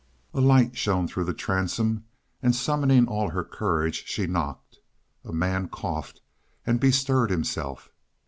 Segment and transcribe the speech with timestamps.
[0.33, 2.05] A light shone through the transom,
[2.41, 4.79] and, summoning all her courage, she knocked.
[5.23, 6.21] A man coughed
[6.65, 7.91] and bestirred himself.